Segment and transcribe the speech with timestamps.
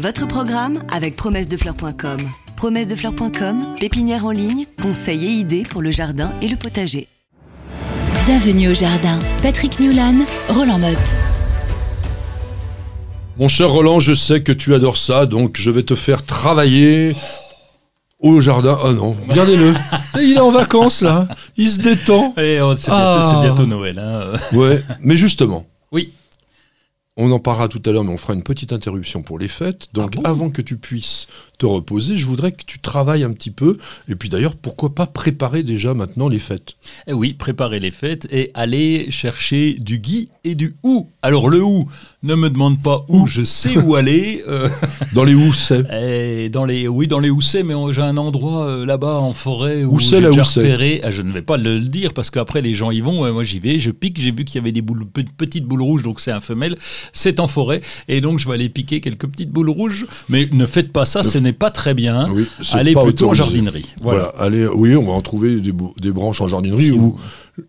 [0.00, 2.18] Votre programme avec promessedefleurs.com.
[2.56, 7.08] Promessedefleurs.com, pépinière en ligne, conseils et idées pour le jardin et le potager.
[8.26, 9.18] Bienvenue au jardin.
[9.42, 10.14] Patrick Mulan,
[10.48, 10.96] Roland Motte.
[13.38, 17.14] Mon cher Roland, je sais que tu adores ça, donc je vais te faire travailler
[18.18, 18.76] au jardin.
[18.84, 19.74] Ah non, regardez-le.
[20.20, 21.28] Il est en vacances là.
[21.56, 22.34] Il se détend.
[22.36, 23.18] Et c'est Ah.
[23.20, 23.98] bientôt, c'est bientôt Noël.
[24.04, 24.36] hein.
[24.56, 26.12] Ouais, mais justement, Oui.
[27.18, 29.88] On en parlera tout à l'heure, mais on fera une petite interruption pour les fêtes.
[29.92, 30.22] Donc Ah bon?
[30.24, 31.26] avant que tu puisses
[31.58, 33.76] te reposer, je voudrais que tu travailles un petit peu.
[34.08, 36.76] Et puis d'ailleurs, pourquoi pas préparer déjà maintenant les fêtes?
[37.08, 41.08] Eh oui, préparer les fêtes et aller chercher du gui et du ou.
[41.22, 41.88] Alors le ou,
[42.24, 44.42] ne me demande pas où, je sais où aller.
[44.48, 44.68] euh,
[45.14, 48.86] Dans les housses et dans les, oui, dans les houssets, mais j'ai un endroit euh,
[48.86, 51.00] là-bas en forêt où Où j'ai déjà repéré.
[51.04, 53.24] Ah, je ne vais pas le, le dire parce qu'après les gens y vont.
[53.24, 54.20] euh, moi j'y vais, je pique.
[54.20, 55.04] J'ai vu qu'il y avait des boules,
[55.36, 56.76] petites boules rouges, donc c'est un femelle.
[57.12, 60.06] C'est en forêt et donc je vais aller piquer quelques petites boules rouges.
[60.28, 62.28] Mais ne faites pas ça, ce n'est pas très bien.
[62.32, 63.86] Oui, Allez plutôt en jardinerie.
[64.02, 64.32] Voilà.
[64.36, 64.44] Voilà.
[64.44, 67.16] allez, oui, on va en trouver des, branches en jardinerie Si ou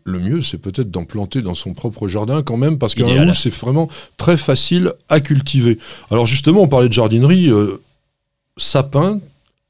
[0.04, 3.42] le mieux, c'est peut-être d'en planter dans son propre jardin quand même, parce qu'un housse,
[3.44, 5.78] c'est vraiment très facile à cultiver.
[6.12, 7.82] Alors justement, on parlait de jardinerie, euh,
[8.58, 9.20] sapin.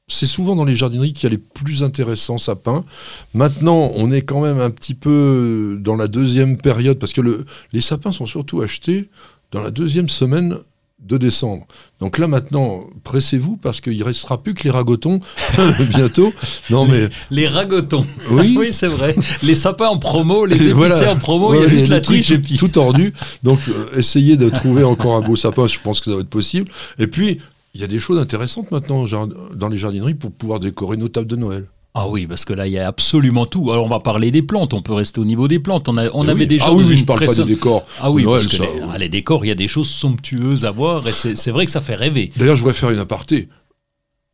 [0.08, 2.84] C'est souvent dans les jardineries qu'il y a les plus intéressants sapins.
[3.32, 7.44] Maintenant, on est quand même un petit peu dans la deuxième période, parce que le,
[7.72, 9.08] les sapins sont surtout achetés
[9.52, 10.56] dans la deuxième semaine
[11.02, 11.66] de décembre.
[12.00, 15.20] Donc là maintenant, pressez-vous parce qu'il restera plus que les ragotons
[15.90, 16.32] bientôt.
[16.70, 18.06] Non mais Les ragotons.
[18.30, 19.14] oui, Oui, c'est vrai.
[19.42, 21.12] Les sapins en promo, les épicés Voilà.
[21.12, 22.56] en promo, il y a juste la triche et tout, puis.
[22.58, 23.12] tout tordu.
[23.42, 26.28] Donc euh, essayez de trouver encore un beau sapin, je pense que ça va être
[26.30, 26.70] possible.
[26.98, 27.38] Et puis
[27.74, 29.04] il y a des choses intéressantes maintenant
[29.54, 31.66] dans les jardineries pour pouvoir décorer nos tables de Noël.
[31.92, 33.72] Ah oui, parce que là, il y a absolument tout.
[33.72, 34.74] Alors, on va parler des plantes.
[34.74, 35.88] On peut rester au niveau des plantes.
[35.88, 36.46] On, a, on Eh avait oui.
[36.46, 36.66] déjà.
[36.68, 37.84] Ah oui, je parle pas des décors.
[38.00, 38.88] Ah oui, Noël, parce que ça, les, oui.
[38.92, 41.64] ah, les décors, il y a des choses somptueuses à voir et c'est c'est vrai
[41.64, 42.30] que ça fait rêver.
[42.36, 43.48] D'ailleurs, je voudrais faire une aparté.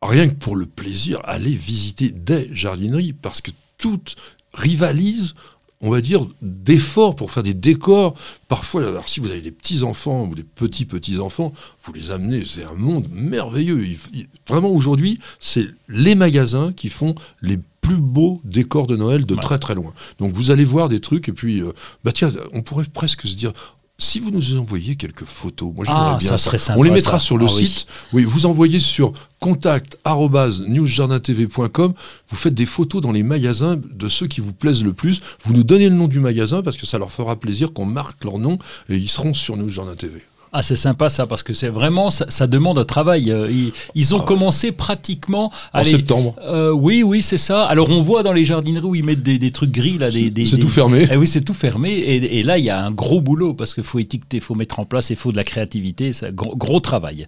[0.03, 4.15] Rien que pour le plaisir, allez visiter des jardineries parce que toutes
[4.53, 5.33] rivalisent,
[5.81, 8.15] on va dire, d'efforts pour faire des décors.
[8.47, 11.53] Parfois, alors si vous avez des petits-enfants ou des petits-petits-enfants,
[11.85, 13.83] vous les amenez, c'est un monde merveilleux.
[13.85, 19.25] Il- il- vraiment, aujourd'hui, c'est les magasins qui font les plus beaux décors de Noël
[19.25, 19.39] de Ouais.
[19.41, 19.93] très très loin.
[20.19, 21.71] Donc vous allez voir des trucs et puis, euh,
[22.03, 23.53] bah tiens, on pourrait presque se dire,
[23.99, 26.91] si vous nous envoyez quelques photos, moi j'aimerais Ah, bien ça serait sympa, On les
[26.91, 27.25] mettra ça.
[27.25, 27.67] sur le Ah oui.
[27.67, 27.87] site.
[28.13, 31.93] Oui, vous envoyez sur contact@newsjardintv.com.
[32.29, 35.21] Vous faites des photos dans les magasins de ceux qui vous plaisent le plus.
[35.45, 38.23] Vous nous donnez le nom du magasin parce que ça leur fera plaisir qu'on marque
[38.23, 38.57] leur nom
[38.89, 40.21] et ils seront sur News Jardin TV.
[40.53, 42.09] Ah, c'est sympa ça, parce que c'est vraiment.
[42.09, 43.31] Ça, ça demande un travail.
[43.31, 44.25] Euh, Ils, ils ont Ah ouais.
[44.25, 45.51] commencé pratiquement.
[45.73, 46.35] En allez, septembre.
[46.45, 47.65] euh, oui, oui, c'est ça.
[47.65, 50.09] Alors, on voit dans les jardineries où ils mettent des, des trucs gris, là.
[50.09, 51.07] Des, C'est tout fermé.
[51.11, 51.91] Eh oui, c'est tout fermé.
[51.91, 54.55] Et, et là, il y a un gros boulot parce qu'il faut étiqueter, il faut
[54.55, 56.13] mettre en place, il faut de la créativité.
[56.13, 57.27] C'est un gros, gros travail.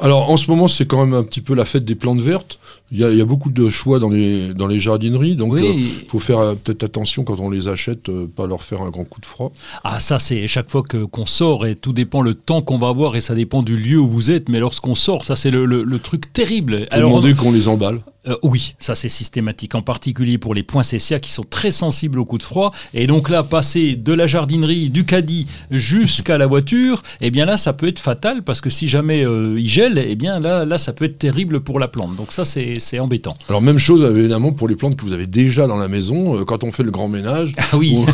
[0.00, 2.60] Alors en ce moment, c'est quand même un petit peu la fête des plantes vertes.
[2.92, 5.34] Il y a, il y a beaucoup de choix dans les, dans les jardineries.
[5.34, 6.04] Donc il Oui.
[6.08, 9.02] faut faire euh, peut-être attention quand on les achète, euh, pas leur faire un grand
[9.04, 9.50] coup de froid.
[9.82, 12.88] Ah, ça, c'est chaque fois que qu'on sort et tout dépend le temps qu'on va
[12.88, 14.48] avoir et ça dépend du lieu où vous êtes.
[14.48, 16.86] Mais lorsqu'on sort, ça, c'est le, le- le truc terrible.
[16.90, 18.00] faut demander qu'on les emballe.
[18.28, 22.24] Euh, oui, ça c'est systématique, en particulier pour les poinsettias qui sont très sensibles au
[22.24, 22.72] coup de froid.
[22.94, 27.56] Et donc là, passer de la jardinerie, du caddie jusqu'à la voiture, eh bien là,
[27.56, 30.78] ça peut être fatal parce que si jamais euh, il gèle, eh bien là, là,
[30.78, 32.16] ça peut être terrible pour la plante.
[32.16, 33.34] Donc ça, c'est c'est embêtant.
[33.48, 36.38] Alors même chose évidemment pour les plantes que vous avez déjà dans la maison.
[36.38, 38.06] Euh, Quand on fait le grand ménage, Ah oui, on,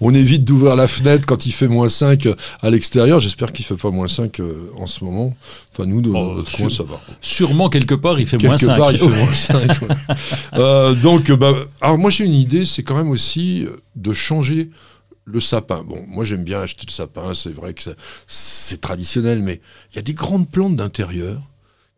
[0.10, 2.28] on évite d'ouvrir la fenêtre quand il fait moins 5
[2.62, 3.20] à l'extérieur.
[3.20, 5.34] J'espère qu'il fait pas moins 5 euh, en ce moment.
[5.72, 7.00] Enfin nous, de Oh, notre coin, ça va.
[7.20, 8.76] sûrement quelque part, il fait moins Quelque 5.
[8.78, 9.51] part, il fait moins 5.
[10.54, 14.12] Euh, donc, euh, bah, alors moi j'ai une idée, c'est quand même aussi euh, de
[14.12, 14.70] changer
[15.24, 15.82] le sapin.
[15.82, 17.82] Bon, moi j'aime bien acheter le sapin, c'est vrai que
[18.26, 19.60] c'est traditionnel, mais
[19.92, 21.40] il y a des grandes plantes d'intérieur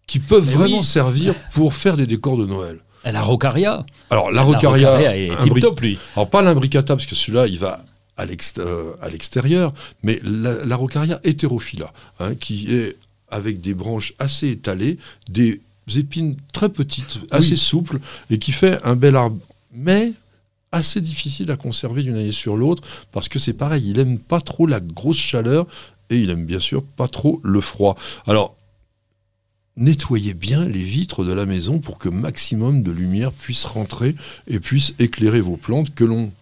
[0.06, 0.84] qui peuvent Mais vraiment oui.
[0.84, 2.78] servir pour faire des décors de Noël.
[3.04, 5.98] La rocaria, Alors la la rocaria, rocaria est tip top lui.
[6.16, 7.84] alors pas l'imbricata parce que celui-là il va
[8.16, 8.24] à
[9.10, 12.96] l'extérieur, mais la, la rocaria hétérophylla, hein, qui est
[13.28, 15.60] avec des branches assez étalées, des
[15.96, 17.98] épines très petites, assez souples,
[18.30, 19.38] et qui fait un bel arbre,
[19.72, 20.12] mais
[20.72, 22.82] assez difficile à conserver d'une année sur l'autre,
[23.12, 25.66] parce que c'est pareil, il aime pas trop la grosse chaleur,
[26.10, 27.96] et il aime bien sûr pas trop le froid.
[28.26, 28.56] Alors,
[29.76, 34.14] nettoyez bien les vitres de la maison pour que maximum de lumière puisse rentrer
[34.46, 36.32] et puisse éclairer vos plantes que l'on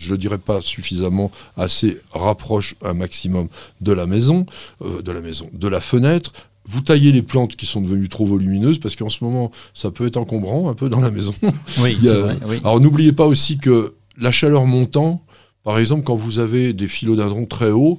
[0.00, 3.48] je ne dirais pas suffisamment assez rapproche un maximum
[3.82, 4.46] de la maison,
[4.80, 6.32] euh, de la maison, de la fenêtre.
[6.70, 10.06] Vous taillez les plantes qui sont devenues trop volumineuses parce qu'en ce moment ça peut
[10.06, 11.34] être encombrant un peu dans la maison.
[11.82, 12.36] Oui, a- c'est vrai.
[12.46, 12.58] Oui.
[12.62, 15.22] Alors n'oubliez pas aussi que la chaleur montant,
[15.64, 17.98] par exemple quand vous avez des philodendrons très hauts,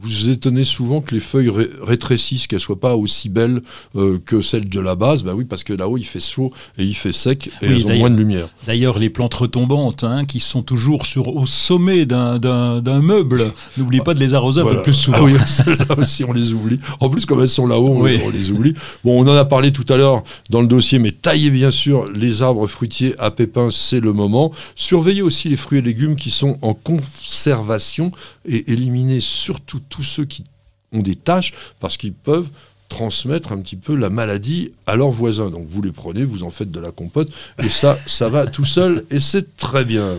[0.00, 3.62] vous vous étonnez souvent que les feuilles ré- rétrécissent, qu'elles soient pas aussi belles
[3.96, 5.22] euh, que celles de la base?
[5.22, 7.86] Bah oui, parce que là-haut il fait chaud et il fait sec et Oui, elles
[7.86, 8.48] ont moins de lumière.
[8.66, 13.42] D'ailleurs, les plantes retombantes, hein, qui sont toujours sur, au sommet d'un- d'un d'un meuble,
[13.76, 15.18] n'oubliez pas de les arroser un peu plus souvent.
[15.20, 16.80] Ah oui, celles-là aussi on les oublie.
[17.00, 18.20] En plus, comme elles sont là-haut, on, Oui.
[18.24, 18.74] on les oublie.
[19.04, 22.06] Bon, on en a parlé tout à l'heure dans le dossier, mais taillez bien sûr
[22.12, 24.50] les arbres fruitiers à pépins, c'est le moment.
[24.74, 28.12] Surveillez aussi les fruits et légumes qui sont en conservation
[28.46, 30.44] et éliminez surtout tous ceux qui
[30.92, 32.50] ont des taches parce qu'ils peuvent
[32.88, 35.50] transmettre un petit peu la maladie à leurs voisins.
[35.50, 37.30] Donc vous les prenez, vous en faites de la compote
[37.62, 40.16] et ça, ça va tout seul et c'est très bien.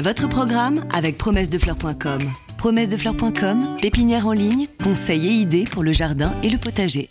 [0.00, 2.18] Votre programme avec promessedefleurs.com.
[2.58, 7.08] Promessedefleurs.com, pépinière en ligne, conseils et idées pour le jardin et le potager.